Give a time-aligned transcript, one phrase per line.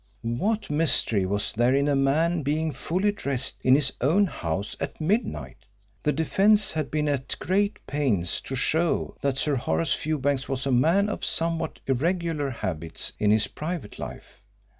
[0.23, 4.99] What mystery was there in a man being fully dressed in his own house at
[4.99, 5.67] midnight?
[6.01, 10.71] The defence had been at great pains to show that Sir Horace Fewbanks was a
[10.71, 14.41] man of somewhat irregular habits in his private life.